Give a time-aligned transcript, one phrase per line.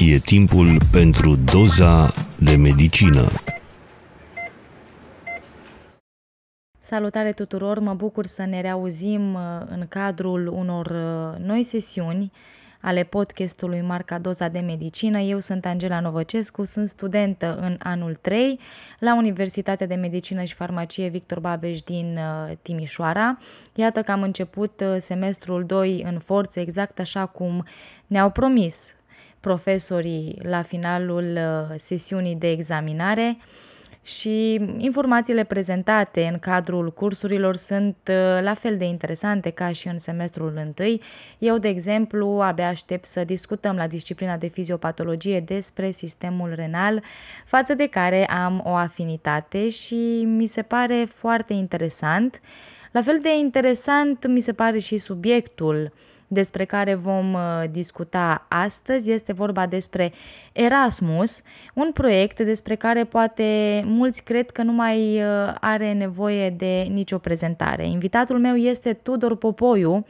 [0.00, 3.28] E timpul pentru doza de medicină.
[6.78, 7.78] Salutare tuturor!
[7.78, 12.32] Mă bucur să ne reauzim uh, în cadrul unor uh, noi sesiuni
[12.80, 15.18] ale podcastului Marca Doza de Medicină.
[15.18, 18.60] Eu sunt Angela Novăcescu, sunt studentă în anul 3
[18.98, 23.38] la Universitatea de Medicină și Farmacie Victor Babeș din uh, Timișoara.
[23.74, 27.64] Iată că am început semestrul 2 în forță, exact așa cum
[28.06, 28.96] ne-au promis
[29.40, 31.38] profesorii la finalul
[31.76, 33.38] sesiunii de examinare
[34.08, 39.98] și informațiile prezentate în cadrul cursurilor sunt uh, la fel de interesante ca și în
[39.98, 41.02] semestrul întâi.
[41.38, 47.02] Eu, de exemplu, abia aștept să discutăm la disciplina de fiziopatologie despre sistemul renal,
[47.44, 52.40] față de care am o afinitate și mi se pare foarte interesant.
[52.92, 55.92] La fel de interesant mi se pare și subiectul
[56.28, 59.12] despre care vom uh, discuta astăzi.
[59.12, 60.12] Este vorba despre
[60.52, 61.42] Erasmus,
[61.74, 67.18] un proiect despre care poate mulți cred că nu mai uh, are nevoie de nicio
[67.18, 67.88] prezentare.
[67.88, 70.06] Invitatul meu este Tudor Popoiu,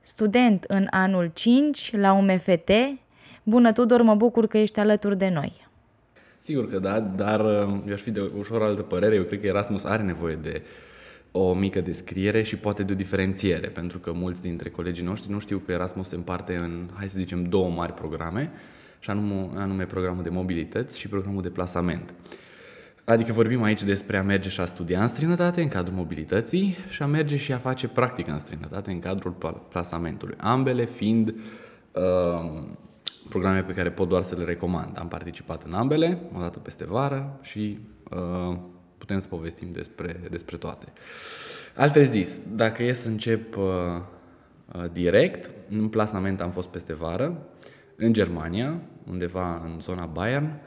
[0.00, 2.70] student în anul 5 la UMFT.
[3.42, 5.66] Bună, Tudor, mă bucur că ești alături de noi.
[6.38, 9.14] Sigur că da, dar uh, eu aș fi de ușor altă părere.
[9.14, 10.62] Eu cred că Erasmus are nevoie de
[11.32, 15.38] o mică descriere și poate de o diferențiere, pentru că mulți dintre colegii noștri nu
[15.38, 18.52] știu că Erasmus se împarte în, hai să zicem, două mari programe,
[18.98, 22.14] și anume, anume programul de mobilități și programul de plasament.
[23.04, 27.02] Adică vorbim aici despre a merge și a studia în străinătate în cadrul mobilității și
[27.02, 29.36] a merge și a face practică în străinătate în cadrul
[29.68, 30.34] plasamentului.
[30.38, 31.34] Ambele fiind
[31.92, 32.62] uh,
[33.28, 34.98] programe pe care pot doar să le recomand.
[34.98, 37.78] Am participat în ambele, o dată peste vară și
[38.10, 38.56] uh,
[39.02, 40.86] putem să povestim despre, despre toate.
[41.74, 43.64] Altfel zis, dacă e să încep uh,
[44.72, 47.46] uh, direct, în plasament am fost peste vară,
[47.96, 48.80] în Germania,
[49.10, 50.60] undeva în zona Bayern,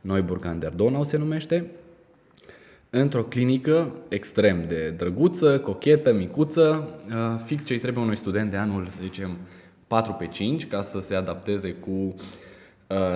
[0.00, 1.70] Neuburg an der Donau se numește,
[2.90, 8.86] într-o clinică extrem de drăguță, cochetă, micuță, uh, fix ce trebuie unui student de anul,
[8.86, 9.36] să zicem,
[9.86, 12.14] 4 pe 5, ca să se adapteze cu uh,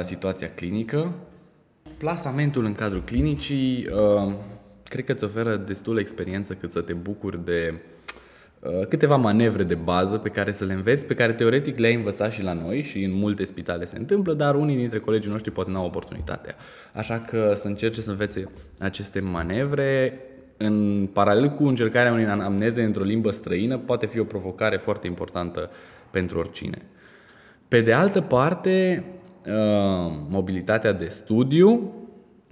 [0.02, 1.12] situația clinică.
[1.96, 4.32] Plasamentul în cadrul clinicii uh,
[4.88, 7.74] cred că îți oferă destulă experiență cât să te bucuri de
[8.60, 12.32] uh, câteva manevre de bază pe care să le înveți, pe care teoretic le-ai învățat
[12.32, 15.70] și la noi și în multe spitale se întâmplă, dar unii dintre colegii noștri poate
[15.70, 16.54] nu au oportunitatea.
[16.92, 18.48] Așa că să încerce să învețe
[18.78, 20.20] aceste manevre
[20.56, 25.70] în paralel cu încercarea unei amneze într-o limbă străină poate fi o provocare foarte importantă
[26.10, 26.78] pentru oricine.
[27.68, 29.04] Pe de altă parte,
[29.46, 31.92] uh, mobilitatea de studiu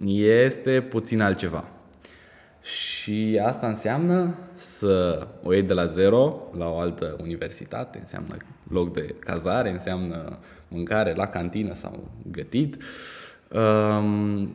[0.06, 1.73] este puțin altceva.
[2.64, 8.36] Și asta înseamnă să o iei de la zero la o altă universitate, înseamnă
[8.68, 10.38] loc de cazare, înseamnă
[10.68, 12.82] mâncare la cantină sau gătit.
[13.52, 14.52] Um,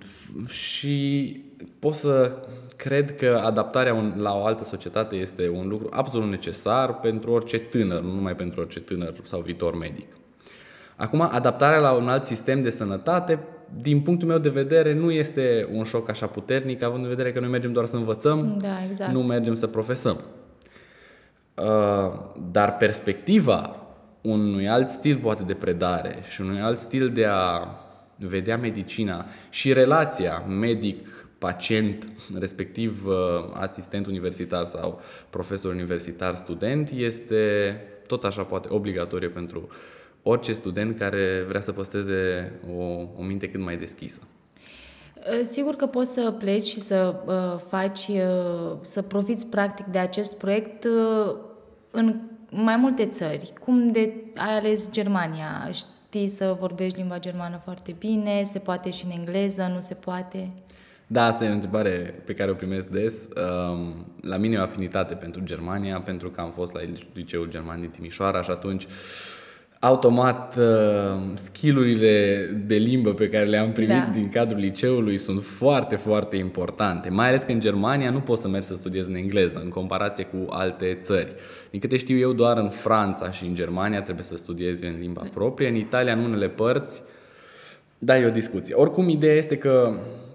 [0.47, 1.38] și
[1.80, 2.36] pot să
[2.75, 8.02] cred că adaptarea la o altă societate este un lucru absolut necesar pentru orice tânăr,
[8.02, 10.08] nu numai pentru orice tânăr sau viitor medic.
[10.96, 13.40] Acum, adaptarea la un alt sistem de sănătate
[13.78, 17.40] din punctul meu de vedere, nu este un șoc așa puternic, având în vedere că
[17.40, 19.12] noi mergem doar să învățăm, da, exact.
[19.12, 20.22] nu mergem să profesăm.
[21.56, 22.19] Uh,
[22.52, 23.88] dar perspectiva
[24.22, 27.68] unui alt stil poate de predare și unui alt stil de a
[28.16, 32.08] vedea medicina și relația medic-pacient,
[32.40, 33.13] respectiv uh,
[33.53, 37.75] asistent universitar sau profesor universitar student, este
[38.08, 39.75] tot așa poate obligatorie pentru uh,
[40.24, 42.81] orice student care vrea să păstreze o,
[43.18, 44.19] o minte cât mai deschisă.
[45.41, 49.97] Ă, sigur că poți să pleci și să uh, faci, uh, să profiți practic de
[49.97, 51.35] acest proiect uh,
[51.91, 52.16] în
[52.50, 53.53] mai multe țări.
[53.62, 55.69] Cum de ai ales Germania?
[55.72, 58.44] Știi să vorbești limba germană foarte bine?
[58.44, 59.72] Se poate și în engleză?
[59.74, 60.50] Nu se poate?
[61.08, 63.28] Da, asta e o întrebare pe care o primesc des.
[64.22, 66.79] La mine e o afinitate pentru Germania, pentru că am fost la
[67.13, 68.88] liceul german din Timișoara și atunci
[69.79, 74.09] automat uh, skillurile de limbă pe care le-am primit da.
[74.11, 77.09] din cadrul liceului sunt foarte, foarte importante.
[77.09, 80.23] Mai ales că în Germania nu poți să mergi să studiezi în engleză, în comparație
[80.23, 81.31] cu alte țări.
[81.72, 85.23] Din câte știu eu, doar în Franța și în Germania trebuie să studiezi în limba
[85.34, 85.67] proprie.
[85.67, 87.02] În Italia, în unele părți,
[87.97, 88.76] da, e o discuție.
[88.76, 89.93] Oricum, ideea este că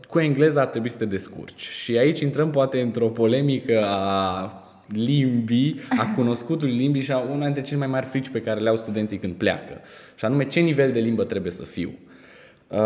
[0.09, 1.61] cu engleza ar trebui să te descurci.
[1.63, 7.63] Și aici intrăm poate într-o polemică a limbii, a cunoscutului limbii și a una dintre
[7.63, 9.81] cele mai mari frici pe care le au studenții când pleacă.
[10.15, 11.93] Și anume, ce nivel de limbă trebuie să fiu.
[12.69, 12.79] Uh,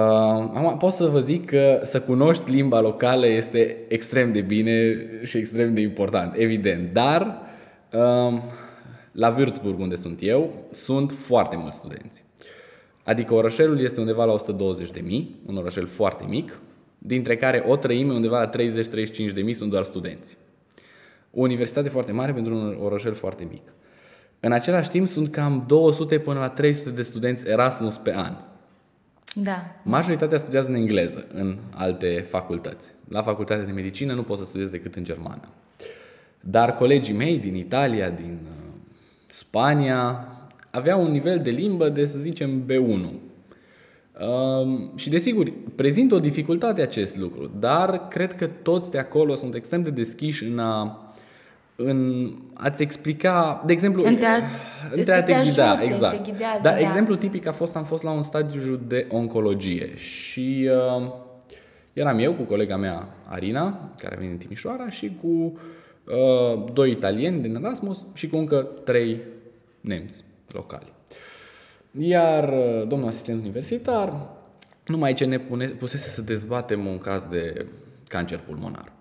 [0.55, 5.37] am, pot să vă zic că să cunoști limba locală este extrem de bine și
[5.37, 6.93] extrem de important, evident.
[6.93, 7.41] Dar
[7.93, 8.41] uh,
[9.13, 12.25] la Würzburg, unde sunt eu, sunt foarte mulți studenți.
[13.05, 16.61] Adică orășelul este undeva la 120 de mii, un orășel foarte mic,
[16.99, 18.51] dintre care o treime, undeva la
[19.31, 20.37] 30-35 de mii, sunt doar studenți.
[21.31, 23.73] O universitate foarte mare pentru un orășel foarte mic.
[24.41, 28.33] În același timp sunt cam 200 până la 300 de studenți Erasmus pe an.
[29.35, 29.77] Da.
[29.83, 32.93] Majoritatea studiază în engleză în alte facultăți.
[33.09, 35.49] La facultatea de medicină nu pot să studiez decât în germană.
[36.41, 38.75] Dar colegii mei din Italia, din uh,
[39.27, 40.29] Spania,
[40.71, 43.11] aveau un nivel de limbă de, să zicem, B1.
[44.27, 49.55] Um, și desigur, prezintă o dificultate acest lucru, dar cred că toți de acolo sunt
[49.55, 51.08] extrem de deschiși în a
[51.83, 54.37] în a-ți explica, de exemplu, În te a-
[54.93, 55.39] în să te ghida,
[55.71, 56.25] ajute, exact.
[56.25, 56.79] te ghidează, Dar da.
[56.79, 61.11] exemplu tipic a fost, am fost la un stadiu de oncologie și uh,
[61.93, 67.41] eram eu cu colega mea Arina, care vine din Timișoara, și cu uh, doi italieni
[67.43, 69.21] din Erasmus și cu încă trei
[69.81, 70.93] nemți locali.
[71.99, 74.27] Iar uh, domnul asistent universitar,
[74.87, 77.67] numai ce ne pune, pusese să dezbatem un caz de
[78.09, 78.93] cancer pulmonar.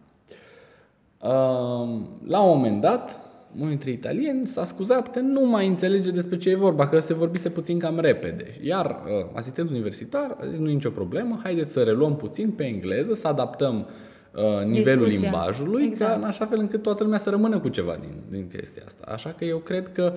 [1.27, 3.19] Uh, La un moment dat,
[3.55, 7.13] unul dintre italieni s-a scuzat că nu mai înțelege despre ce e vorba, că se
[7.13, 8.45] vorbise puțin cam repede.
[8.61, 12.63] Iar uh, asistentul universitar a zis, nu e nicio problemă, haideți să reluăm puțin pe
[12.65, 13.87] engleză, să adaptăm
[14.35, 15.29] uh, nivelul Discuția.
[15.29, 16.11] limbajului, Exact.
[16.11, 16.17] exact.
[16.17, 19.11] în așa fel încât toată lumea să rămână cu ceva din, din chestia asta.
[19.11, 20.13] Așa că eu cred că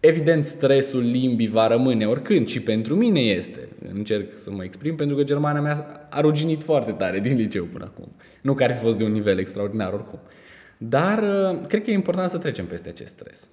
[0.00, 3.68] Evident, stresul limbii va rămâne oricând și pentru mine este.
[3.92, 7.84] Încerc să mă exprim pentru că germana mea a ruginit foarte tare din liceu până
[7.84, 8.12] acum.
[8.42, 10.18] Nu că ar fi fost de un nivel extraordinar oricum.
[10.78, 13.48] Dar uh, cred că e important să trecem peste acest stres.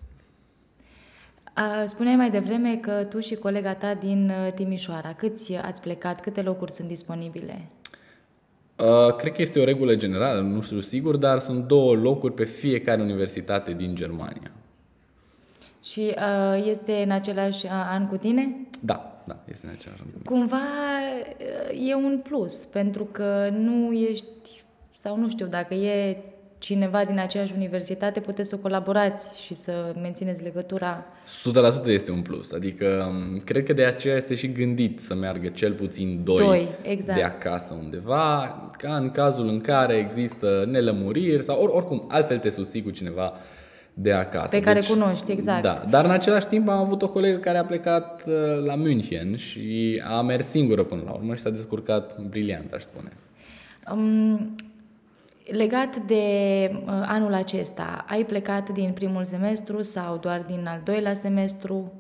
[1.54, 6.22] A, Spuneai mai devreme că tu și colega ta din uh, Timișoara, câți ați plecat,
[6.22, 7.62] câte locuri sunt disponibile?
[8.76, 12.44] Uh, cred că este o regulă generală, nu știu sigur, dar sunt două locuri pe
[12.44, 14.52] fiecare universitate din Germania.
[15.92, 18.56] Și uh, este în același uh, an cu tine?
[18.80, 20.26] Da, da, este în același rând.
[20.26, 20.62] Cumva
[21.76, 24.64] uh, e un plus, pentru că nu ești,
[24.94, 26.18] sau nu știu, dacă e
[26.58, 31.06] cineva din aceeași universitate, puteți să colaborați și să mențineți legătura.
[31.84, 32.52] 100% este un plus.
[32.52, 36.68] Adică m, cred că de aceea este și gândit să meargă cel puțin doi, Doi,
[36.82, 37.18] exact.
[37.18, 42.50] de acasă undeva, ca în cazul în care există nelămuriri sau or, oricum altfel te
[42.50, 43.34] susții cu cineva
[44.00, 44.48] de acasă.
[44.50, 45.62] Pe care cunoști, exact.
[45.62, 48.34] Da, dar în același timp am avut o colegă care a plecat uh,
[48.66, 53.12] la München și a mers singură până la urmă și s-a descurcat briliant, aș spune.
[53.92, 54.56] Um,
[55.46, 56.24] legat de
[56.74, 61.94] uh, anul acesta, ai plecat din primul semestru sau doar din al doilea semestru?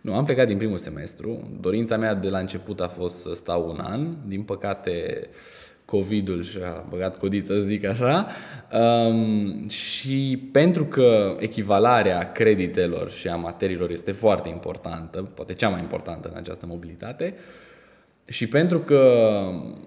[0.00, 1.48] Nu, am plecat din primul semestru.
[1.60, 4.14] Dorința mea de la început a fost să stau un an.
[4.26, 5.28] Din păcate,
[5.84, 8.26] COVID-ul și-a băgat codiță, să zic așa.
[8.72, 15.80] Um, și pentru că echivalarea creditelor și a materiilor este foarte importantă, poate cea mai
[15.80, 17.34] importantă în această mobilitate,
[18.28, 19.02] și pentru că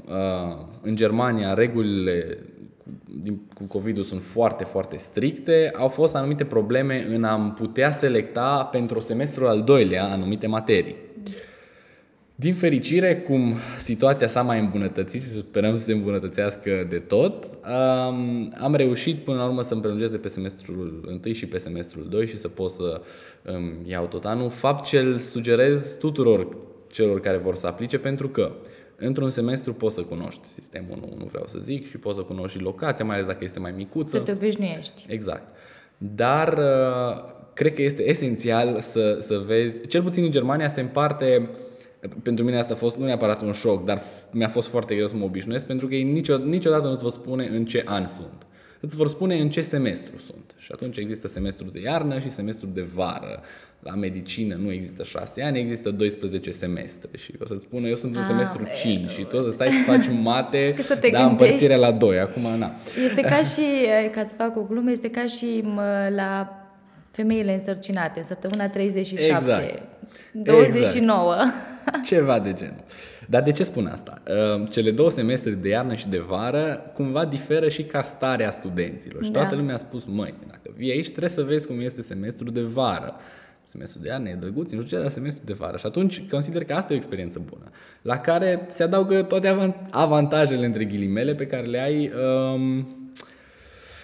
[0.07, 2.37] uh, în Germania regulile
[2.83, 2.89] cu,
[3.21, 8.69] din, cu COVID-ul sunt foarte, foarte stricte, au fost anumite probleme în a putea selecta
[8.71, 10.95] pentru semestrul al doilea anumite materii.
[12.39, 18.53] Din fericire, cum situația s-a mai îmbunătățit și sperăm să se îmbunătățească de tot, um,
[18.59, 22.27] am reușit până la urmă să-mi prelungesc de pe semestrul 1 și pe semestrul 2
[22.27, 23.01] și să pot să
[23.53, 24.49] um, iau tot anul.
[24.49, 26.47] Fapt ce îl sugerez tuturor
[26.87, 28.51] celor care vor să aplice, pentru că
[28.95, 32.57] într-un semestru poți să cunoști sistemul, nu, nu vreau să zic, și poți să cunoști
[32.57, 34.17] și locația, mai ales dacă este mai micuță.
[34.17, 35.05] Să te obișnuiești.
[35.07, 35.55] Exact.
[35.97, 41.49] Dar uh, cred că este esențial să, să vezi, cel puțin în Germania se împarte,
[42.23, 45.07] pentru mine asta a fost nu neapărat un șoc, dar f- mi-a fost foarte greu
[45.07, 48.45] să mă obișnuiesc, pentru că ei nicio, niciodată nu-ți vor spune în ce an sunt.
[48.79, 50.55] Îți vor spune în ce semestru sunt.
[50.57, 53.41] Și atunci există semestru de iarnă și semestru de vară.
[53.79, 57.09] La medicină nu există șase ani, există 12 semestre.
[57.17, 59.49] Și o să-ți spună, eu sunt în Ah, semestru e- 5 și tu o să
[59.51, 61.43] stai să faci mate, Să te da, gândești.
[61.43, 62.19] împărțirea la 2.
[62.19, 62.71] Acum, na.
[63.05, 63.61] Este ca și,
[64.03, 66.49] eh, ca să fac o glumă, este ca și mă, la
[67.11, 69.81] femeile însărcinate, săptămâna 37, Exact.
[70.31, 71.35] 29.
[72.09, 72.83] Ceva de genul.
[73.29, 74.21] Dar de ce spun asta?
[74.57, 79.23] Uh, Cele două semestre de iarnă și de vară cumva diferă și ca starea studenților.
[79.23, 79.39] Și Da.
[79.39, 82.61] toată lumea a spus, măi, dacă vii aici trebuie să vezi cum este semestrul de
[82.61, 83.15] vară.
[83.63, 85.77] Semestrul de iarnă e drăguț, nu știu ce, dar semestrul de vară.
[85.77, 87.69] Și atunci consider că asta e o experiență bună,
[88.01, 92.11] la care se adaugă toate avant- avantajele, între ghilimele, pe care le ai
[92.53, 92.87] um,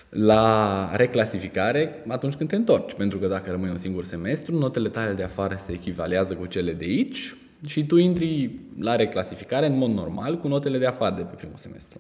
[0.10, 2.94] la reclasificare atunci când te întorci.
[2.94, 6.72] Pentru că dacă rămâi un singur semestru, notele tale de afară se echivalează cu cele
[6.74, 7.36] de aici
[7.68, 11.58] și tu intri la reclasificare în mod normal cu notele de afară de pe primul
[11.58, 12.00] semestru.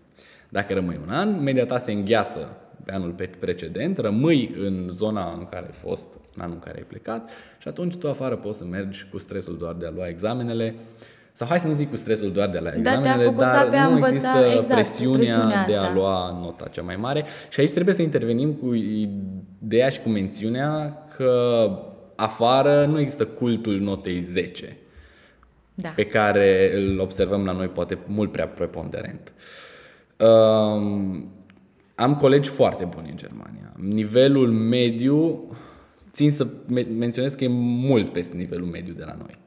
[0.49, 5.35] Dacă rămâi un an, media ta se îngheață pe anul pe- precedent, rămâi în zona
[5.37, 6.05] în care ai fost
[6.35, 7.29] în anul în care ai plecat
[7.59, 10.75] și atunci tu afară poți să mergi cu stresul doar de a lua examenele
[11.31, 13.87] sau hai să nu zic cu stresul doar de a lua examenele, dar pe a
[13.87, 15.93] nu învăța, există exact, presiunea, presiunea de a asta.
[15.93, 20.97] lua nota cea mai mare și aici trebuie să intervenim cu ideea și cu mențiunea
[21.15, 21.69] că
[22.15, 24.77] afară nu există cultul notei 10
[25.75, 25.89] Da.
[25.89, 29.33] pe care îl observăm la noi poate mult prea preponderent.
[30.17, 31.31] Um,
[31.95, 33.73] am colegi foarte buni în Germania.
[33.77, 35.47] Nivelul mediu,
[36.11, 37.47] țin să me- menționez că e
[37.87, 39.39] mult peste nivelul mediu de la noi.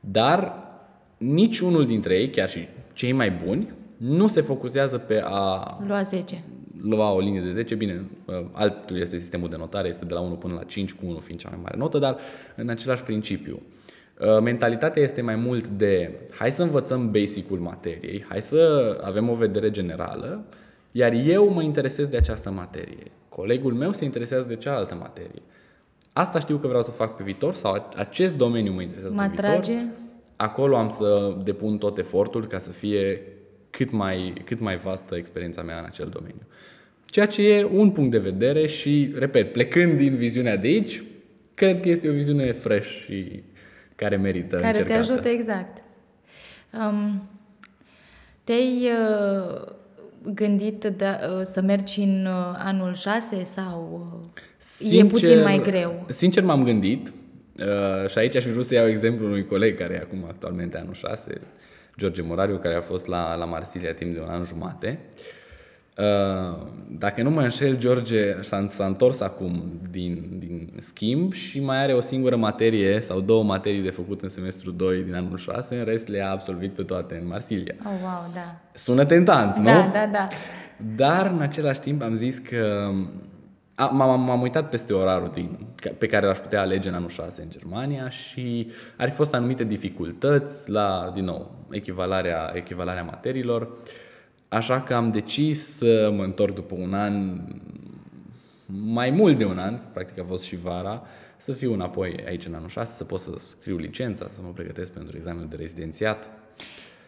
[0.00, 0.68] Dar
[1.16, 6.44] niciunul dintre ei, chiar și cei mai buni, nu se focusează pe a Lua 10.
[6.82, 10.20] lua o linie de 10, bine, uh, altul este sistemul de notare, este de la
[10.20, 12.16] 1 până la 5, cu 1 fiind cea mai mare notă, dar
[12.56, 13.54] în același principiu.
[13.54, 13.62] Uh,
[14.42, 19.70] Mentalitatea este mai mult de hai să învățăm basic-ul materiei, hai să avem o vedere
[19.70, 20.44] generală,
[20.92, 23.10] iar eu mă interesez de această materie.
[23.28, 25.42] Colegul meu se interesează de cealaltă materie.
[26.12, 29.28] Asta știu că vreau să fac pe viitor sau acest domeniu mă interesează Mă pe
[29.28, 29.44] viitor.
[29.44, 29.78] atrage?
[30.36, 33.22] Acolo am să depun tot efortul ca să fie
[33.70, 36.46] cât mai, cât mai vastă experiența mea în acel domeniu.
[37.04, 41.02] Ceea ce e un punct de vedere și, repet, plecând din viziunea de aici,
[41.54, 43.42] cred că este o viziune fresh și
[43.98, 45.12] care merită care te încercată.
[45.12, 45.82] ajută exact.
[46.72, 47.28] Um,
[48.44, 49.60] te-ai uh,
[50.34, 54.00] gândit de, uh, să mergi în uh, anul 6 sau
[54.80, 56.06] uh, e puțin mai greu?
[56.08, 57.12] Sincer m-am gândit
[57.58, 60.78] uh, și aici aș fi vrut să iau exemplul unui coleg care e acum actualmente
[60.78, 61.40] anul 6,
[61.96, 64.98] George Morariu, care a fost la, la Marsilia timp de un an jumate.
[65.12, 65.37] Uh,
[66.90, 71.92] dacă nu mă înșel, George s-a, s-a întors acum din, din schimb și mai are
[71.92, 75.84] o singură materie sau două materii de făcut în semestru 2 din anul 6, în
[75.84, 77.74] rest le-a absolvit pe toate în Marsilia.
[77.78, 78.60] Oh, wow, da.
[78.72, 79.64] Sună tentant, nu?
[79.64, 80.26] Da, da, da.
[80.96, 82.90] Dar în același timp am zis că
[83.74, 85.58] a, m-am, m-am uitat peste orarul din,
[85.98, 89.64] pe care l-aș putea alege în anul 6 în Germania și ar fi fost anumite
[89.64, 93.68] dificultăți la, din nou, echivalarea, echivalarea materiilor.
[94.48, 97.40] Așa că am decis să mă întorc după un an,
[98.66, 101.02] mai mult de un an, practic a fost și vara,
[101.36, 104.92] să fiu înapoi aici în anul 6, să pot să scriu licența, să mă pregătesc
[104.92, 106.28] pentru examenul de rezidențiat.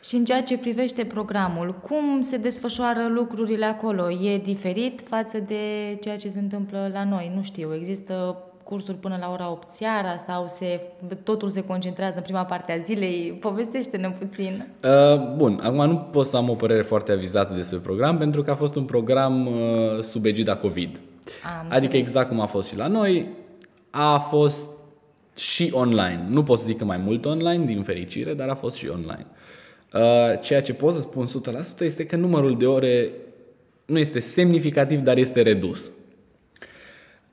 [0.03, 4.11] Și în ceea ce privește programul, cum se desfășoară lucrurile acolo?
[4.11, 7.33] E diferit față de ceea ce se întâmplă la noi?
[7.35, 10.81] Nu știu, există cursuri până la ora 8 seara sau se,
[11.23, 13.39] totul se concentrează în prima parte a zilei?
[13.41, 14.67] Povestește-ne puțin.
[14.85, 18.51] Uh, bun, acum nu pot să am o părere foarte avizată despre program pentru că
[18.51, 21.01] a fost un program uh, sub egida COVID.
[21.45, 22.07] Am adică înțeles.
[22.07, 23.29] exact cum a fost și la noi,
[23.91, 24.71] a fost
[25.37, 26.27] și online.
[26.29, 29.27] Nu pot să zic că mai mult online, din fericire, dar a fost și online.
[29.95, 33.11] Uh, ceea ce pot să spun 100% este că numărul de ore
[33.87, 35.93] nu este semnificativ, dar este redus.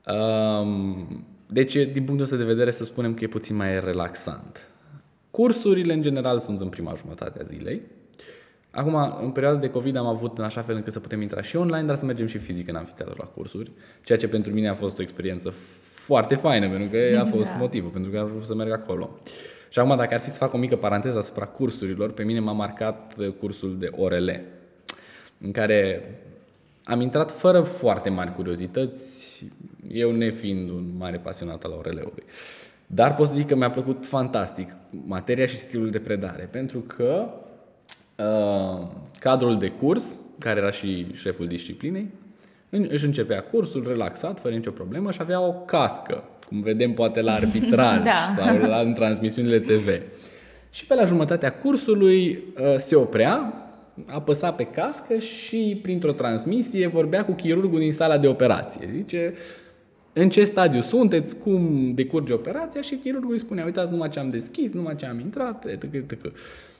[0.06, 4.68] Um, deci, din punctul ăsta de vedere, să spunem că e puțin mai relaxant.
[5.30, 7.82] Cursurile, în general, sunt în prima jumătate a zilei.
[8.70, 11.56] Acum, în perioada de COVID am avut în așa fel încât să putem intra și
[11.56, 13.70] online, dar să mergem și fizic în amfiteatru la cursuri,
[14.04, 15.50] ceea ce pentru mine a fost o experiență
[15.94, 17.56] foarte faină, pentru că a fost Da.
[17.56, 19.18] motivul, pentru că am vrut să merg acolo.
[19.68, 22.52] Și acum, dacă ar fi să fac o mică paranteză asupra cursurilor, pe mine m-a
[22.52, 24.30] marcat uh, cursul de ORL,
[25.40, 26.10] în care
[26.88, 29.42] am intrat fără foarte mari curiozități,
[29.92, 32.22] eu nefiind un mare pasionat al ORL-ului.
[32.86, 34.70] Dar pot să zic că mi-a plăcut fantastic
[35.06, 37.26] materia și stilul de predare, pentru că
[38.16, 38.86] uh,
[39.18, 42.08] cadrul de curs, care era și șeful disciplinei,
[42.70, 47.20] în- își începea cursul relaxat, fără nicio problemă și avea o cască, cum vedem poate
[47.20, 48.34] la arbitraj Da.
[48.36, 49.88] sau la, în transmisiunile TV.
[50.70, 53.52] Și pe la jumătatea cursului uh, se oprea,
[54.06, 58.88] apăsa pe cască și printr-o transmisie vorbea cu chirurgul din sala de operație.
[58.94, 59.34] Zice,
[60.12, 64.28] în ce stadiu sunteți, cum decurge operația și chirurgul îi spunea, uitați numai ce am
[64.28, 65.94] deschis, numai ce am intrat, etc.
[65.94, 66.36] etc.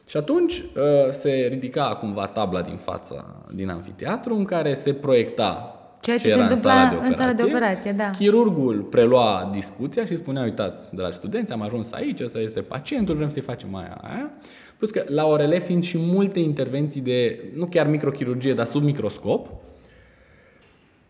[0.07, 0.65] Și atunci uh,
[1.11, 6.35] se ridica cumva tabla din fața, din anfiteatru, în care se proiecta Ceea ce se
[6.35, 8.11] era întâmpla în sala de operație, da.
[8.11, 13.29] Chirurgul prelua discuția și spunea, uitați, dragi studenți, am ajuns aici, ăsta este pacientul, vrem
[13.29, 14.31] să-i facem aia, aia.
[14.79, 19.49] Plus că la ORL fiind și multe intervenții de, nu chiar microchirurgie, dar sub microscop,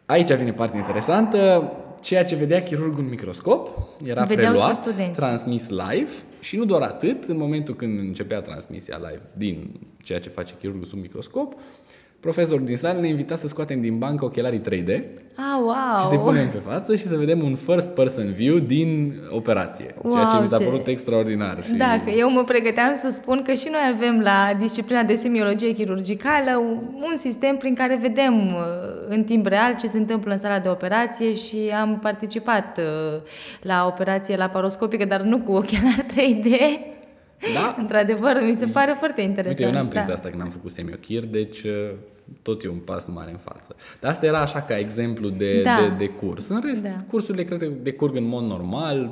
[0.07, 3.69] aici vine partea interesantă, ceea ce vedea chirurgul în microscop
[4.05, 5.15] era Vedeau și preluat, studenții.
[5.15, 6.11] transmis live
[6.41, 10.85] și nu doar atât, în momentul când începea transmisia live din ceea ce face chirurgul
[10.85, 11.55] sub microscop,
[12.21, 14.89] profesorul din sală ne invita să scoatem din bancă ochelarii 3D
[15.37, 16.01] Ah, wow!
[16.03, 19.95] și să punem pe față și să vedem un first person view din operație.
[20.03, 21.63] Wow, ceea ce mi s-a ce- părut extraordinar.
[21.65, 21.73] Și...
[21.73, 25.73] Da, că eu mă pregăteam să spun că și noi avem la disciplina de semiologie
[25.73, 26.57] chirurgicală
[26.95, 28.53] un sistem prin care vedem uh,
[29.09, 33.21] în timp real ce se întâmplă în sala de operație și am participat uh,
[33.63, 36.47] la operație laparoscopică, dar nu cu ochelari 3D.
[37.55, 37.77] Da?
[37.83, 39.59] Într-adevăr, mi se pare foarte interesant.
[39.59, 40.13] Uite, eu n-am prins da.
[40.13, 41.91] asta când am făcut semiochir, deci uh,
[42.43, 43.77] tot e un pas mare în față.
[44.01, 45.79] Dar asta era așa ca exemplu de, Da.
[45.89, 46.49] de, de curs.
[46.49, 46.95] În rest, Da.
[47.11, 49.11] cursurile cred că decurg în mod normal.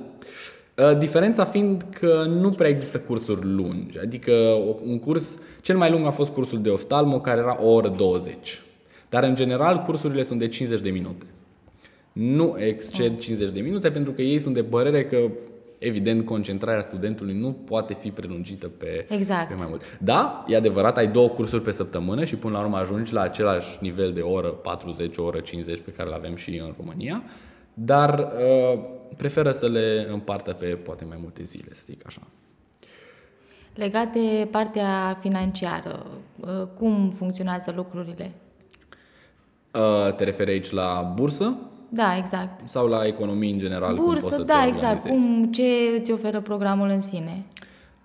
[0.91, 3.99] Uh, Diferența fiind că nu prea există cursuri lungi.
[3.99, 4.33] Adică
[4.69, 7.89] o- un curs, cel mai lung a fost cursul de oftalmo, care era o oră
[7.89, 8.63] 20.
[9.09, 11.27] Dar în general cursurile sunt de 50 de minute.
[12.13, 15.17] Nu exced 50 de minute pentru că ei sunt de părere că
[15.79, 19.49] evident concentrarea studentului nu poate fi prelungită pe, Exact.
[19.49, 19.99] pe mai mult.
[20.01, 23.79] Da, e adevărat, ai două cursuri pe săptămână și până la urmă ajungi la același
[23.81, 27.23] nivel de oră 40, o oră 50 pe care îl avem și în România,
[27.75, 28.81] dar uh,
[29.17, 32.21] preferă să le împartă pe poate mai multe zile, să zic așa.
[33.75, 36.07] Legat de partea financiară,
[36.41, 38.33] uh, cum funcționează lucrurile?
[39.75, 41.57] Uh, te referi aici la bursă
[41.89, 42.69] Da, exact.
[42.69, 43.95] sau la economii în general?
[43.97, 44.99] cum poți Bursă, să te da, exact.
[45.05, 45.27] organizezi?
[45.27, 45.63] Cum, ce
[45.99, 47.45] îți oferă programul în sine?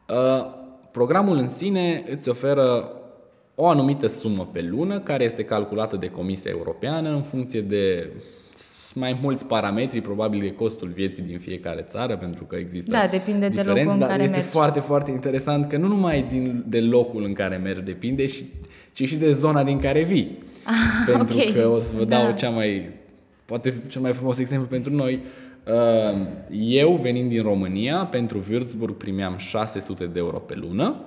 [0.10, 0.46] Uh,
[0.92, 2.92] programul în sine îți oferă
[3.56, 8.10] o anumită sumă pe lună care este calculată de Comisia Europeană în funcție de
[8.96, 13.48] mai mulți parametri, probabil de costul vieții din fiecare țară, pentru că există Da, depinde
[13.48, 14.52] de diferențe, locul în dar care este mergi.
[14.52, 18.46] foarte, foarte interesant că nu numai din, de locul în care mergi depinde, și,
[18.94, 20.38] ci și de zona din care vii.
[21.12, 21.54] pentru ok.
[21.54, 22.32] că o să vă dau Da.
[22.32, 22.90] cea mai,
[23.46, 25.20] poate cel mai frumos exemplu pentru noi.
[25.68, 31.06] Uh, Eu, venind din România, pentru Würzburg primeam 600 de euro pe lună.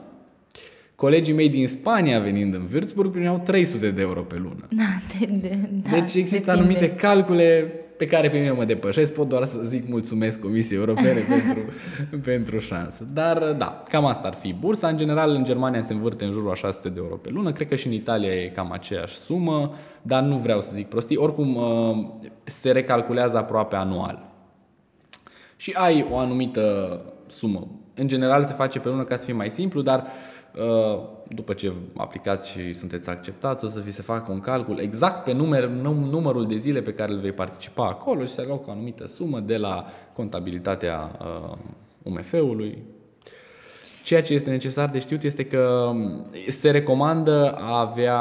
[0.95, 4.69] Colegii mei din Spania, venind în Würzburg, primeau 300 de euro pe lună.
[4.77, 4.83] Da,
[5.19, 6.75] de, de, da, deci există depinde.
[6.75, 11.21] anumite calcule pe care pe mine mă depășesc, pot doar să zic mulțumesc Comisiei Europene
[11.29, 11.61] pentru,
[12.25, 13.07] pentru șansă.
[13.13, 14.89] Dar da, cam asta ar fi bursa.
[14.89, 17.53] În general, în Germania se învârte în jurul a 600 de euro pe lună.
[17.53, 21.17] Cred că și în Italia e cam aceeași sumă, dar nu vreau să zic prostii.
[21.17, 22.07] Oricum, uh,
[22.45, 24.33] se recalculează aproape anual.
[25.57, 27.69] Și ai o anumită sumă.
[27.95, 30.34] În general se face pe lună ca să fie mai simplu, dar uh,
[31.29, 35.33] după ce aplicați și sunteți acceptați, o să vi se facă un calcul exact pe
[35.33, 38.73] număr, num- numărul de zile pe care îl vei participa acolo și se alocă o
[38.73, 41.57] anumită sumă de la contabilitatea uh,
[42.03, 42.83] UMF-ului.
[44.05, 45.93] Ceea ce este necesar de știut este că
[46.49, 48.15] se recomandă a avea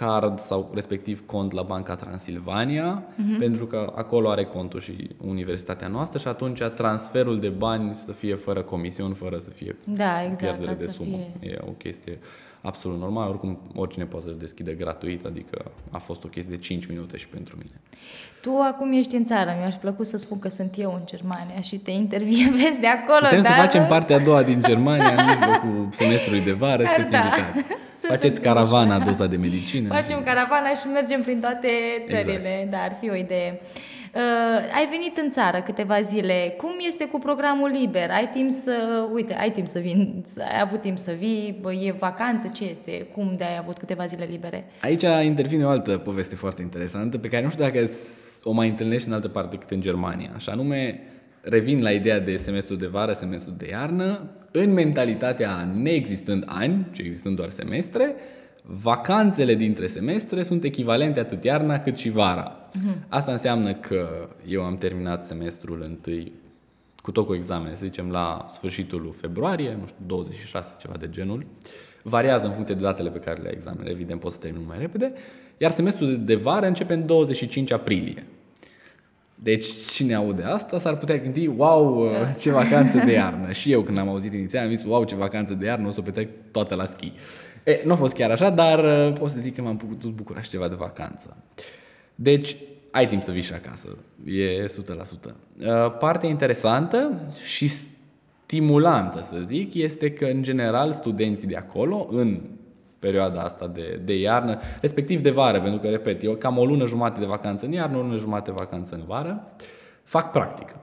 [0.00, 3.38] card sau respectiv cont la Banca Transilvania, uh-huh.
[3.38, 8.34] pentru că acolo are contul și universitatea noastră și atunci transferul de bani să fie
[8.34, 11.16] fără comisiuni, fără să fie Da, exact, pierdere ca de să sumă.
[11.40, 12.18] fie- E o chestie
[12.62, 16.86] absolut normală, oricum oricine poate să-și deschide gratuit, adică a fost o chestie de 5
[16.86, 17.80] minute și pentru mine.
[18.42, 21.76] Tu acum ești în țară, mi-aș plăcut să spun că sunt eu în Germania și
[21.76, 23.52] te intervievezi de acolo, Putem dar...
[23.52, 27.18] să facem partea a doua din Germania în mijlocul semestrului de vară, sunteți Da.
[27.18, 27.64] invitați.
[28.00, 29.88] Suntem Faceți caravana doza de medicină.
[30.00, 31.68] Facem caravana și mergem prin toate
[32.06, 32.32] țările,
[32.62, 32.70] exact.
[32.70, 33.60] da, ar fi o idee.
[34.14, 34.20] Uh,
[34.76, 36.54] ai venit în țară câteva zile.
[36.56, 38.10] Cum este cu programul liber?
[38.10, 38.72] Ai timp să,
[39.12, 42.64] uite, ai timp să vin, să- ai avut timp să vii, bă, e vacanță, ce
[42.64, 43.06] este?
[43.14, 44.64] Cum de ai avut câteva zile libere?
[44.82, 48.68] Aici intervine o altă poveste foarte interesantă pe care nu știu dacă s- o mai
[48.68, 50.30] întâlnești în altă parte decât în Germania.
[50.38, 51.00] Și anume,
[51.40, 56.98] revin la ideea de semestru de vară, semestru de iarnă, în mentalitatea neexistând ani, ci
[56.98, 58.14] existând doar semestre,
[58.62, 62.56] vacanțele dintre semestre sunt echivalente atât iarna cât și vara.
[63.08, 66.32] Asta înseamnă că eu am terminat semestrul întâi
[67.02, 71.08] cu tot cu examene, să zicem la sfârșitul lui februarie, nu știu, 26, ceva de
[71.10, 71.46] genul.
[72.02, 74.78] Variază în funcție de datele pe care le ai examene, evident poți să termin mai
[74.78, 75.12] repede.
[75.58, 78.26] Iar semestrul de- de vară începe în 25 aprilie.
[79.42, 83.52] Deci cine aude asta s-ar putea gândi, wow, uh, ce vacanță de iarnă.
[83.52, 86.00] Și eu când am auzit inițial am zis, wow, ce vacanță de iarnă, o să
[86.00, 87.12] o petrec toată la schi.
[87.64, 90.40] E, nu a fost chiar așa, dar uh, pot să zic că m-am putut bucura
[90.40, 91.36] și ceva de vacanță.
[92.14, 92.56] Deci,
[92.90, 93.96] ai timp să vii și acasă.
[94.24, 94.68] E 100%.
[94.70, 97.70] Uh, Partea interesantă și
[98.46, 102.40] stimulantă, să zic, este că, în general, studenții de acolo, în
[103.00, 106.86] perioada asta de, de iarnă, respectiv de vară, pentru că, repet, eu cam o lună
[106.86, 109.52] jumate de vacanță în iarnă, o lună jumate de vacanță în vară,
[110.02, 110.80] fac practică.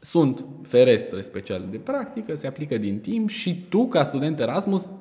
[0.00, 4.92] Sunt ferestre speciale de practică, se aplică din timp și tu, ca student Erasmus,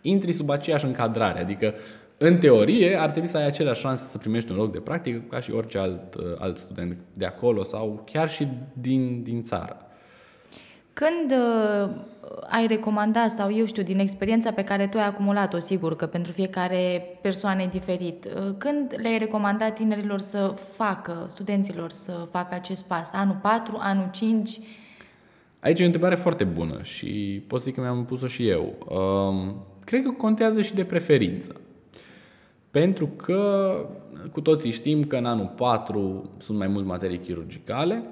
[0.00, 1.40] intri sub aceeași încadrare.
[1.40, 1.74] Adică,
[2.18, 5.40] în teorie, ar trebui să ai aceleași șanse să primești un loc de practică ca
[5.40, 9.76] și orice alt, uh, alt student de acolo sau chiar și din, din țară.
[10.92, 11.90] Când uh,
[12.48, 16.32] ai recomandat sau eu știu, din experiența pe care tu ai acumulat-o, sigur că pentru
[16.32, 22.86] fiecare persoană e diferit, uh, când le-ai recomandat tinerilor să facă, studenților să facă acest
[22.86, 23.10] pas?
[23.12, 24.60] Anul 4, anul 5?
[25.60, 28.74] Aici e o întrebare foarte bună și pot să zic că mi-am pus-o și eu.
[28.88, 31.60] Um, cred că contează și de preferință.
[32.70, 33.74] Pentru că
[34.32, 38.02] cu toții știm că în anul 4 sunt mai mult materii chirurgicale,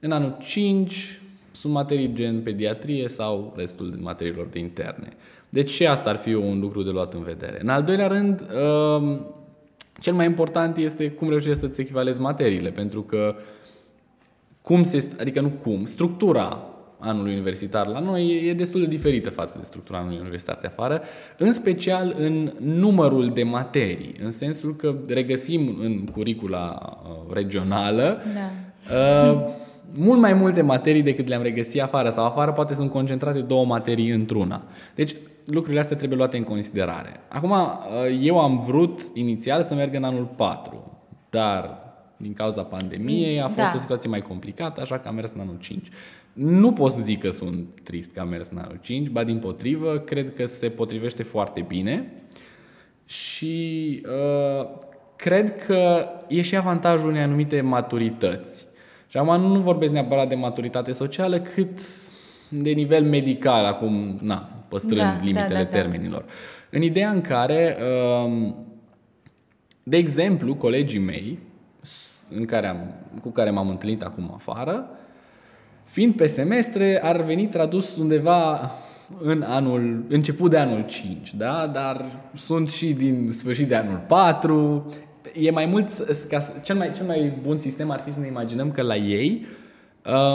[0.00, 1.20] în anul 5
[1.58, 5.08] sunt materii gen pediatrie sau restul de materiilor de interne.
[5.48, 7.58] Deci și asta ar fi un lucru de luat în vedere.
[7.60, 9.34] În al doilea rând, um,
[10.00, 13.34] cel mai important este cum reușești să-ți echivalezi materiile, pentru că
[14.62, 16.62] cum se, adică nu cum, structura
[16.98, 21.02] anului universitar la noi e destul de diferită față de structura anului universitar de afară,
[21.36, 28.50] în special în numărul de materii, în sensul că regăsim în curicula uh, regională da.
[29.32, 29.44] uh,
[29.94, 34.10] mult mai multe materii decât le-am regăsit afară sau afară poate sunt concentrate două materii
[34.10, 34.64] într-una.
[34.94, 37.20] Deci lucrurile astea trebuie luate în considerare.
[37.28, 43.40] Acum, uh, eu am vrut inițial să merg în anul 4, dar din cauza pandemiei
[43.40, 43.72] a fost da.
[43.74, 45.88] o situație mai complicată, așa că am mers în anul 5.
[46.32, 49.38] Nu pot să zic că sunt trist că am mers în anul 5, ba din
[49.38, 52.12] potrivă, cred că se potrivește foarte bine
[53.04, 54.68] și uh,
[55.16, 58.66] cred că e și avantajul unei anumite maturități.
[59.08, 61.80] Și acum nu vorbesc neapărat de maturitate socială, cât
[62.48, 66.20] de nivel medical, acum, na, păstrând da, limitele da, da, termenilor.
[66.20, 66.32] Da.
[66.70, 67.76] În ideea în care,
[68.24, 68.66] um,
[69.82, 71.38] de exemplu, colegii mei,
[72.30, 74.90] în care am, cu care m-am întâlnit acum afară,
[75.84, 78.70] fiind pe semestre, ar veni tradus undeva
[79.20, 81.70] în anul, început de anul 5, da?
[81.72, 84.92] dar sunt și din sfârșit de anul 4,
[85.34, 85.88] e mai mult,
[86.28, 89.46] ca, cel, mai, cel mai bun sistem ar fi să ne imaginăm că la ei,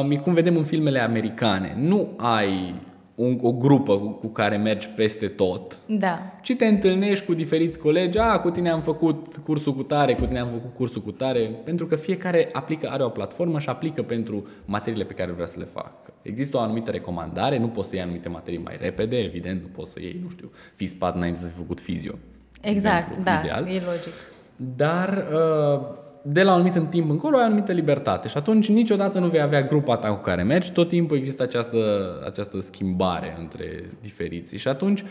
[0.03, 2.75] uh, e cum vedem în filmele americane, nu ai
[3.15, 6.33] un, o grupă cu, cu care mergi peste tot, da.
[6.41, 10.25] ci te întâlnești cu diferiți colegi, a, cu tine am făcut cursul cu tare, cu
[10.25, 14.01] tine am făcut cursul cu tare, pentru că fiecare aplică, are o platformă și aplică
[14.01, 16.13] pentru materiile pe care vrea să le facă.
[16.21, 19.91] Există o anumită recomandare, nu poți să iei anumite materii mai repede, evident, nu poți
[19.91, 22.13] să iei, nu știu, FISPAT înainte să fi făcut fizio.
[22.61, 23.67] Exact, exemplu, da, ideal.
[23.67, 24.32] e logic.
[24.75, 25.81] Dar uh,
[26.21, 29.41] de la un anumit timp încolo ai o anumită libertate și atunci niciodată nu vei
[29.41, 31.77] avea grupa ta cu care mergi, tot timpul există această,
[32.25, 35.03] această schimbare între diferiții și atunci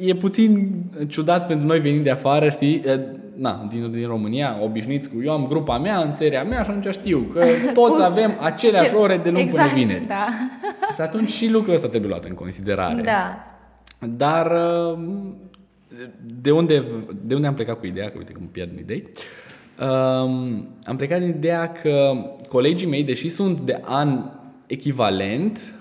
[0.00, 0.72] e puțin
[1.08, 2.82] ciudat pentru noi venind de afară, știi,
[3.34, 6.94] na, din, din România, obișnuiți cu eu am grupa mea în seria mea și atunci
[6.94, 8.96] știu că toți avem aceleași Ce?
[8.96, 10.06] ore de luni exact, până vineri.
[10.06, 10.28] Da.
[10.94, 13.02] Și atunci și lucrul ăsta trebuie luat în considerare.
[13.02, 13.36] Da.
[14.08, 14.98] Dar uh,
[16.40, 16.84] de unde,
[17.22, 19.08] de unde am plecat cu ideea, că uite că mă pierd în idei,
[19.80, 22.12] um, am plecat din ideea că
[22.48, 24.30] colegii mei, deși sunt de an
[24.66, 25.74] echivalent,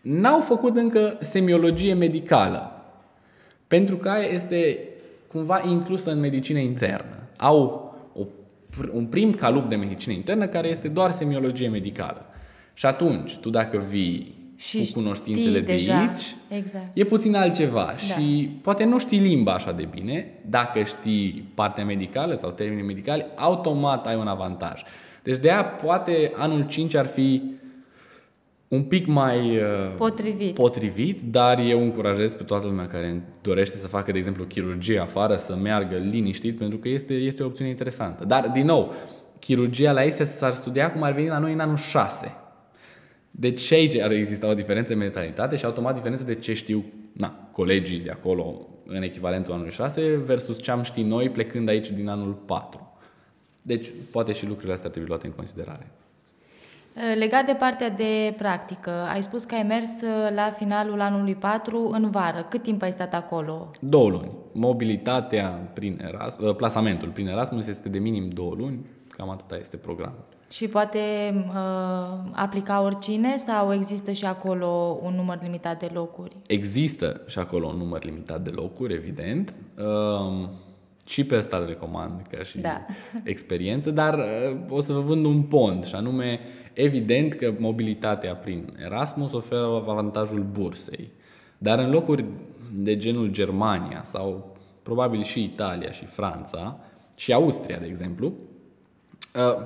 [0.00, 2.72] n-au făcut încă semiologie medicală.
[3.66, 4.78] Pentru că este
[5.26, 7.22] cumva inclusă în medicină internă.
[7.36, 8.24] Au o,
[8.92, 12.26] un prim calup de medicină internă care este doar semiologie medicală.
[12.74, 15.98] Și atunci, tu dacă vii și cu cunoștințele de deja.
[15.98, 16.90] aici, exact.
[16.92, 17.84] e puțin altceva.
[17.84, 17.96] Da.
[17.96, 23.26] Și poate nu știi limba așa de bine, dacă știi partea medicală sau termenii medicali,
[23.36, 24.82] automat ai un avantaj.
[25.22, 27.42] Deci de aia poate anul 5 ar fi
[28.68, 30.54] un pic mai uh, potrivit.
[30.54, 35.36] potrivit, dar eu încurajez pe toată lumea care dorește să facă, de exemplu, chirurgie afară,
[35.36, 38.24] să meargă liniștit, pentru că este, este o opțiune interesantă.
[38.24, 38.94] Dar, din nou,
[39.38, 42.36] chirurgia la ei s-ar studia cum ar veni la noi în anul 6.
[43.40, 46.84] Deci și aici ar exista o diferență în mentalitate și automat diferență de ce știu
[47.12, 51.90] na, colegii de acolo în echivalentul anului 6 versus ce am ști noi plecând aici
[51.90, 52.98] din anul 4.
[53.62, 55.90] Deci poate și lucrurile astea trebuie luate în considerare.
[57.18, 60.00] Legat de partea de practică, ai spus că ai mers
[60.34, 62.46] la finalul anului 4 în vară.
[62.50, 63.70] Cât timp ai stat acolo?
[63.80, 64.30] Două luni.
[64.52, 70.24] Mobilitatea prin Erasmus, plasamentul prin Erasmus este de minim două luni, cam atâta este programul.
[70.50, 70.98] Și poate
[71.48, 76.36] uh, aplica oricine sau există și acolo un număr limitat de locuri?
[76.46, 79.58] Există și acolo un număr limitat de locuri, evident.
[79.78, 80.48] Uh,
[81.06, 82.84] și pe asta îl recomand ca și da.
[83.24, 86.40] experiență, dar uh, o să vă vând un pont și anume,
[86.72, 91.10] evident că mobilitatea prin Erasmus oferă avantajul bursei.
[91.58, 92.24] Dar în locuri
[92.74, 96.80] de genul Germania sau probabil și Italia și Franța
[97.16, 98.47] și Austria, de exemplu, Uh,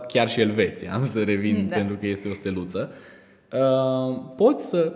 [0.08, 1.76] chiar și Elveția, am să revin da.
[1.76, 2.92] pentru că este o steluță,
[3.52, 4.92] uh, poți să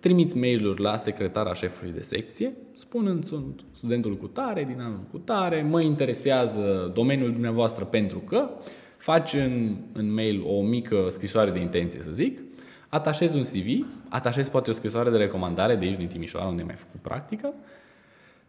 [0.00, 5.18] trimiți mail-uri la secretara șefului de secție, spunând sunt studentul cu tare, din anul cu
[5.18, 8.50] tare, mă interesează domeniul dumneavoastră pentru că
[8.96, 12.40] faci în, în mail o mică scrisoare de intenție, să zic,
[12.88, 16.66] atașezi un CV, atașezi poate o scrisoare de recomandare de aici din Timișoara, unde ai
[16.66, 17.54] mai făcut practică,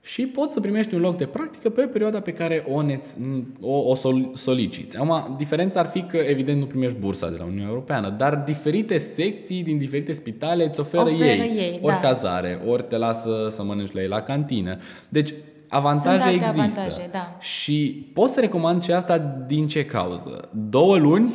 [0.03, 3.13] și poți să primești un loc de practică pe perioada pe care o, neț,
[3.61, 3.95] o, o
[4.33, 4.97] soliciți.
[4.97, 8.97] Acum, diferența ar fi că, evident, nu primești bursa de la Uniunea Europeană, dar diferite
[8.97, 11.99] secții din diferite spitale îți oferă, Oferă ei, ei, ori da.
[11.99, 14.77] cazare, ori te lasă să mănânci la ei la cantină.
[15.09, 15.33] Deci,
[15.67, 16.79] avantaje Sunt alte există.
[16.79, 17.37] avantaje, da.
[17.39, 20.49] Și pot să recomand și asta din ce cauză?
[20.69, 21.33] Două luni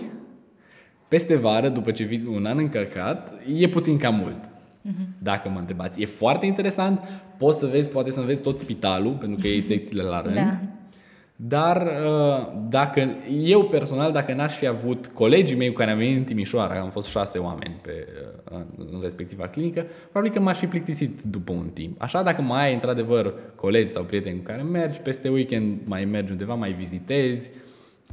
[1.09, 4.50] peste vară, după ce vii un an încărcat, e puțin cam mult.
[5.18, 6.03] Dacă mă întrebați.
[6.03, 7.01] E foarte interesant,
[7.37, 10.35] poți să vezi, poate să vezi tot spitalul, pentru că ei secțiile la rând.
[10.35, 10.61] Da.
[11.38, 16.16] Dar uh, dacă eu personal, dacă n-aș fi avut colegii mei cu care am venit
[16.16, 18.07] în Timișoara, am fost șase oameni pe,
[18.53, 18.59] uh,
[18.92, 22.03] în respectiva clinică, probabil că m-aș fi plictisit după un timp.
[22.03, 26.33] Așa, dacă mai ai într-adevăr colegi sau prieteni cu care mergi, peste weekend mai mergi
[26.33, 27.51] undeva, mai vizitezi,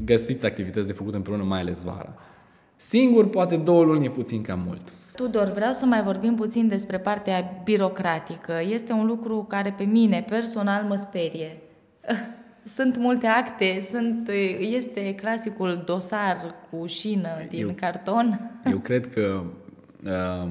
[0.06, 2.14] găsiți activități de făcut împreună, mai ales vara.
[2.76, 4.94] Singur, poate două luni e puțin cam mult.
[5.16, 8.54] Tudor, vreau să mai vorbim puțin despre partea birocratică.
[8.70, 11.58] Este un lucru care pe mine personal mă sperie.
[12.66, 18.52] Sunt multe acte, sunt, este clasicul dosar cu șină din Eu- carton.
[18.72, 19.44] Eu cred că,
[20.06, 20.48] uh,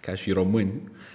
[0.00, 0.72] ca și români,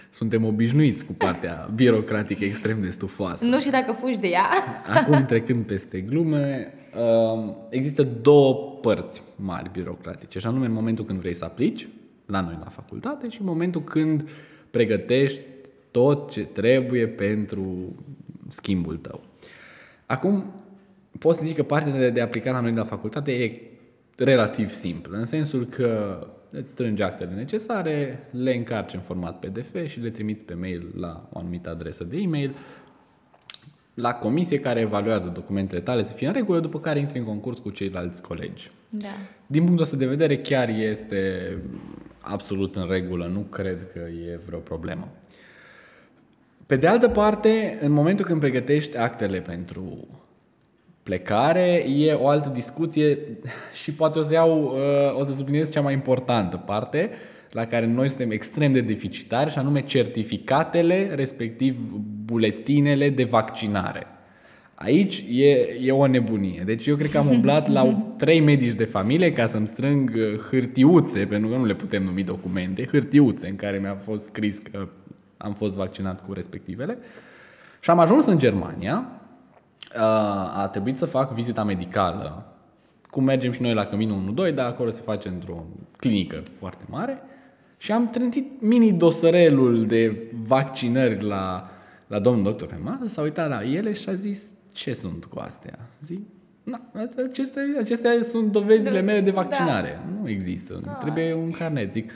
[0.10, 3.46] suntem obișnuiți cu partea birocratică extrem de stufoasă.
[3.46, 4.50] Nu știu dacă fugi de ea.
[4.96, 11.20] Acum, trecând peste glume, uh, există două părți mari birocratice, și anume în momentul când
[11.20, 11.88] vrei să aplici,
[12.30, 14.30] la noi la facultate, și în momentul când
[14.72, 15.42] pregătești
[15.92, 17.96] tot ce trebuie pentru
[18.48, 19.22] schimbul tău.
[20.06, 20.54] Acum,
[21.20, 23.62] pot să zic că partea de, de aplicare la noi la facultate e
[24.18, 26.20] relativ simplă, în sensul că
[26.52, 31.30] îți strângi actele necesare, le încarci în format PDF și le trimiți pe mail la
[31.34, 32.56] o anumită adresă de e-mail
[33.94, 37.60] la comisie care evaluează documentele tale să fie în regulă, după care intri în concurs
[37.60, 38.72] cu ceilalți colegi.
[38.90, 39.08] Da.
[39.48, 41.58] Din punctul ăsta de vedere, chiar este
[42.32, 45.08] absolut în regulă, nu cred că e vreo problemă.
[46.66, 50.08] Pe de altă parte, în momentul când pregătești actele pentru
[51.04, 53.18] plecare, e o altă discuție
[53.82, 57.10] și poate o să iau, uh, o să subliniez cea mai importantă parte
[57.52, 61.78] la care noi suntem extrem de deficitari și anume certificatele, respectiv
[62.26, 64.08] buletinele de vaccinare.
[64.82, 65.50] Aici e,
[65.82, 66.64] e o nebunie.
[66.66, 70.40] Deci eu cred că am umblat la trei medici de familie ca să-mi strâng uh,
[70.50, 74.88] hârtiuțe, pentru că nu le putem numi documente, hârtiuțe în care mi-a fost scris că
[75.38, 76.98] am fost vaccinat cu respectivele.
[77.80, 79.22] Și am ajuns în Germania,
[79.96, 80.02] uh,
[80.62, 82.46] a trebuit să fac vizita medicală,
[83.10, 85.66] cum mergem și noi la Căminul 1-2, dar acolo se face într-o
[85.98, 87.22] clinică foarte mare.
[87.78, 91.70] Și am trântit mini dosărelul de vaccinări la,
[92.08, 95.40] la domnul doctor pe masă, s-a uitat la ele și a zis, ce sunt cu
[95.40, 95.80] astea?
[96.02, 96.20] Zic,
[96.64, 96.82] na,
[97.30, 100.00] acestea, acestea sunt dovezile mele de vaccinare.
[100.22, 101.92] Nu există, trebuie un carnet.
[101.94, 102.12] Zic,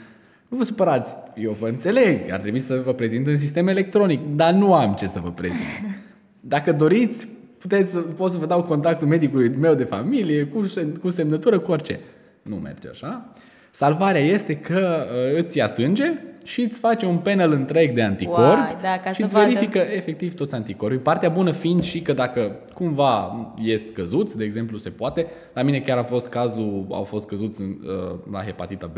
[0.48, 4.52] nu vă supărați, eu vă înțeleg, ar trebui să vă prezint în sistem electronic, dar
[4.52, 5.68] nu am ce să vă prezint.
[6.40, 11.00] Dacă doriți, puteți, să- pot să vă dau contactul medicului meu de familie, cu, sem-
[11.00, 12.00] cu semnătură, cu orice.
[12.42, 13.32] Nu merge așa.
[13.76, 16.12] Salvarea este că uh, îți ia sânge
[16.44, 19.46] și îți face un panel întreg de anticorpi Uai, da, ca și să îți vadă.
[19.46, 20.98] verifică efectiv toți anticorpii.
[20.98, 25.26] Partea bună fiind și că dacă cumva ies scăzuți, de exemplu, se poate.
[25.52, 28.96] La mine chiar a fost cazul, au fost căzuți în, uh, la hepatita B,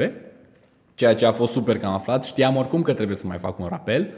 [0.95, 2.25] ceea ce a fost super că am aflat.
[2.25, 4.11] Știam oricum că trebuie să mai fac un rapel,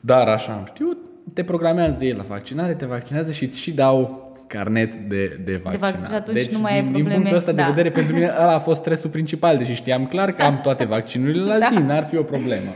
[0.00, 0.98] dar așa am știut.
[1.32, 5.96] Te programează ei la vaccinare, te vaccinează și îți și dau carnet de, de vaccinare.
[5.96, 7.62] vac- și atunci deci, nu mai ai din, din probleme, punctul ăsta da.
[7.62, 10.84] de vedere, pentru mine ăla a fost stresul principal, deși știam clar că am toate
[10.84, 11.68] vaccinurile la Da.
[11.70, 12.70] zi, n-ar fi o problemă.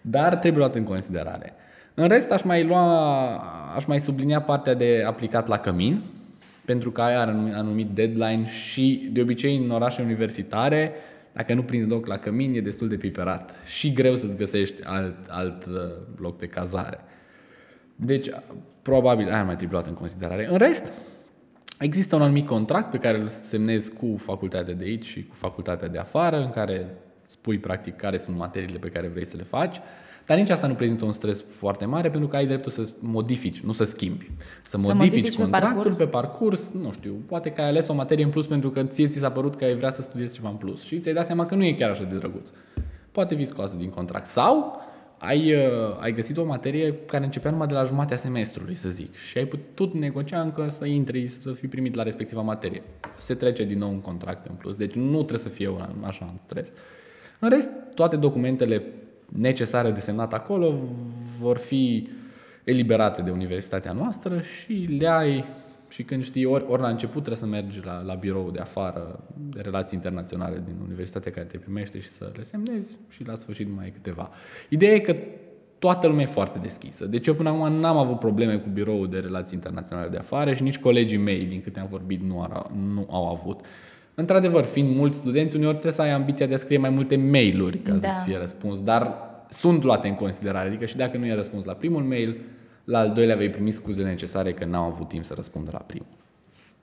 [0.00, 1.52] Dar trebuie luat în considerare.
[1.94, 2.84] În rest, aș mai lua,
[3.76, 6.00] aș mai sublinia partea de aplicat la cămin,
[6.64, 10.92] pentru că aia are un anumit deadline și de obicei în orașe universitare,
[11.32, 15.16] dacă nu prinzi loc la cămin, e destul de piperat și greu să-ți găsești alt,
[15.28, 15.80] alt uh,
[16.20, 16.98] loc de cazare.
[18.04, 18.28] Deci,
[18.82, 20.46] probabil, aia ar mai trebui luat în considerare.
[20.50, 20.92] În rest,
[21.78, 25.88] există un anumit contract pe care îl semnezi cu facultatea de aici și cu facultatea
[25.88, 26.86] de afară, în care
[27.24, 29.76] spui practic care sunt materiile pe care vrei să le faci,
[30.26, 33.60] dar nici asta nu prezintă un stres foarte mare pentru că ai dreptul să modifici,
[33.60, 34.30] nu să schimbi.
[34.62, 35.96] Să, Să modifici, modifici pe contractul parcurs?
[35.96, 39.06] pe parcurs, nu știu, poate că ai ales o materie în plus pentru că ție
[39.08, 41.46] ți s-a părut că ai vrea să studiezi ceva în plus și ți-ai dat seama
[41.46, 42.48] că nu e chiar așa de drăguț.
[43.12, 44.26] Poate fi scoasă din contract.
[44.26, 44.80] Sau
[45.22, 49.16] ai, uh, ai găsit o materie care începea numai de la jumatea semestrului, să zic,
[49.16, 52.82] și ai putut negocia încă să intri, să fii primit la respectiva materie.
[53.18, 56.28] Se trece din nou un contract în plus, deci nu trebuie să fie un, așa
[56.30, 56.68] un stres.
[57.38, 58.82] În rest, toate documentele
[59.26, 60.74] necesare de semnat acolo
[61.40, 62.08] vor fi
[62.64, 65.44] eliberate de universitatea noastră și le ai
[65.90, 69.24] și când știi, ori, ori la început trebuie să mergi la, la birou de afară,
[69.50, 73.68] de relații internaționale din universitatea care te primește și să le semnezi și la sfârșit
[73.74, 74.30] mai ai câteva.
[74.68, 75.16] Ideea e că
[75.78, 77.06] toată lumea e foarte deschisă.
[77.06, 80.62] Deci eu până acum n-am avut probleme cu biroul de relații internaționale de afară și
[80.62, 83.60] nici colegii mei, din câte am vorbit, nu, ar, nu au avut.
[84.14, 87.78] Într-adevăr, fiind mulți studenți, uneori trebuie să ai ambiția de a scrie mai multe mail-uri
[87.78, 87.98] ca da.
[87.98, 89.14] să-ți fie răspuns, dar
[89.48, 90.68] sunt luate în considerare.
[90.68, 92.36] Adică și dacă nu i-a răspuns la primul mail,
[92.84, 96.18] la al doilea vei primi scuzele necesare că n-au avut timp să răspundă la primul.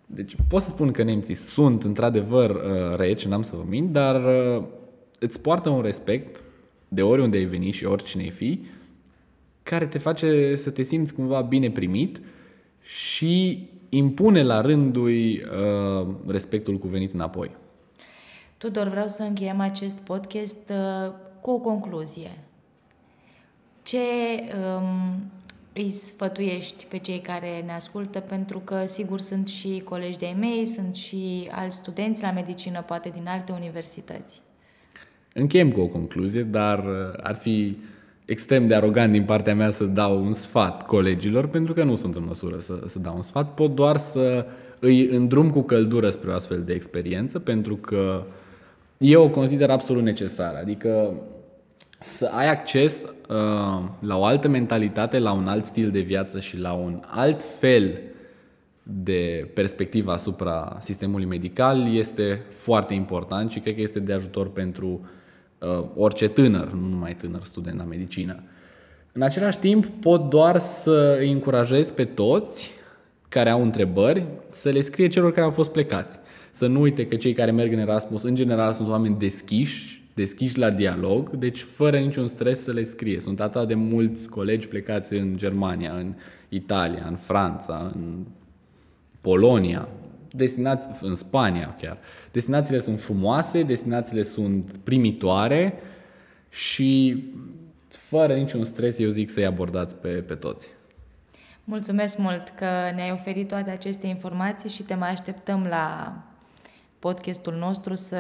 [0.06, 4.24] Deci pot să spun că nemții sunt într-adevăr uh, reci, n-am să vă mint, dar
[4.26, 4.64] uh,
[5.20, 6.44] îți poartă un respect
[6.88, 8.62] de oriunde ai venit și oricine ai fi,
[9.64, 12.22] care te face să te simți cumva bine primit
[12.82, 17.52] și impune la rândul uh, respectul cuvenit înapoi.
[18.58, 22.32] Tudor, vreau să încheiem acest podcast uh, cu o concluzie.
[23.84, 23.98] Ce
[24.78, 25.32] um,
[25.78, 30.66] îi sfătuiești pe cei care ne ascultă, pentru că sigur sunt și colegi de-ai mei,
[30.66, 34.42] sunt și alți studenți la medicină, poate din alte universități.
[35.34, 37.78] Încheiem cu o concluzie, dar uh, ar fi
[38.26, 42.16] extrem de arogant din partea mea să dau un sfat colegilor, pentru că nu sunt
[42.16, 44.46] în măsură să, să dau un sfat, pot doar să
[44.80, 48.24] îi îndrum cu căldură spre o astfel de experiență, pentru că
[48.98, 50.58] eu o consider absolut necesară.
[50.58, 51.14] Adică
[52.00, 56.58] să ai acces uh, la o altă mentalitate, la un alt stil de viață și
[56.58, 58.00] la un alt fel
[58.84, 65.10] de perspectivă asupra sistemului medical este foarte important și cred că este de ajutor pentru
[65.58, 68.44] uh, orice tânăr, nu numai tânăr student la medicină.
[69.12, 72.72] În același timp, pot doar să îi încurajez pe toți
[73.30, 76.20] care au întrebări să le scrie celor care au fost plecați.
[76.52, 80.60] Să nu uite că cei care merg în Erasmus, în general, sunt oameni deschiși, deschiși
[80.60, 83.20] la dialog, deci fără niciun stres să le scrie.
[83.20, 86.16] Sunt atât de mulți colegi plecați în Germania, în
[86.50, 88.26] Italia, în Franța, în
[89.22, 89.88] Polonia,
[90.32, 91.98] destinați în Spania chiar.
[92.32, 95.74] Destinațiile sunt frumoase, destinațiile sunt primitoare
[96.50, 97.24] și
[97.90, 100.68] fără niciun stres eu zic să-i abordați pe, pe toți.
[101.64, 106.18] Mulțumesc mult că ne-ai oferit toate aceste informații și te mai așteptăm la
[107.00, 108.18] podcastul nostru să,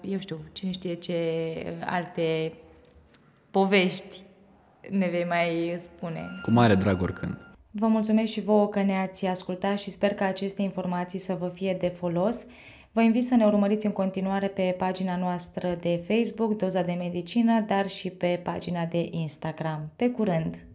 [0.00, 1.16] eu știu, cine știe ce
[1.84, 2.52] alte
[3.50, 4.22] povești
[4.90, 6.24] ne vei mai spune.
[6.42, 7.48] Cu mare drag oricând.
[7.70, 11.76] Vă mulțumesc și vouă că ne-ați ascultat și sper că aceste informații să vă fie
[11.80, 12.46] de folos.
[12.92, 17.60] Vă invit să ne urmăriți în continuare pe pagina noastră de Facebook, Doza de Medicină,
[17.60, 19.90] dar și pe pagina de Instagram.
[19.96, 20.67] Pe curând!